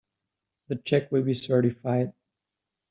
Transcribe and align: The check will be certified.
The 0.69 0.77
check 0.77 1.11
will 1.11 1.21
be 1.21 1.35
certified. 1.35 2.13